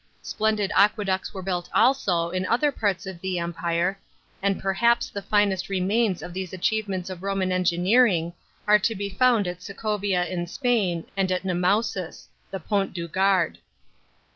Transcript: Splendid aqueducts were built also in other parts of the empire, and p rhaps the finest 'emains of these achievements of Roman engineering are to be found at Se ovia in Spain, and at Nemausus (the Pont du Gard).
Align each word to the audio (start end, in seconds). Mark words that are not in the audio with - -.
Splendid 0.23 0.71
aqueducts 0.75 1.31
were 1.31 1.43
built 1.43 1.69
also 1.75 2.31
in 2.31 2.43
other 2.47 2.71
parts 2.71 3.05
of 3.05 3.21
the 3.21 3.37
empire, 3.37 3.99
and 4.41 4.55
p 4.59 4.67
rhaps 4.67 5.13
the 5.13 5.21
finest 5.21 5.67
'emains 5.69 6.23
of 6.23 6.33
these 6.33 6.53
achievements 6.53 7.11
of 7.11 7.21
Roman 7.21 7.51
engineering 7.51 8.33
are 8.65 8.79
to 8.79 8.95
be 8.95 9.11
found 9.11 9.47
at 9.47 9.61
Se 9.61 9.75
ovia 9.75 10.27
in 10.27 10.47
Spain, 10.47 11.05
and 11.15 11.31
at 11.31 11.43
Nemausus 11.43 12.29
(the 12.49 12.59
Pont 12.59 12.93
du 12.95 13.07
Gard). 13.07 13.59